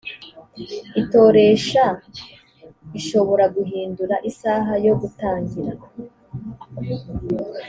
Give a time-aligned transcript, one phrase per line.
[1.01, 1.83] itoresha
[2.99, 5.73] ishobora guhindura isaha yo gutangira